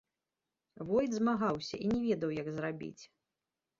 [0.91, 2.99] Войт змагаўся і не ведаў, як зрабіць.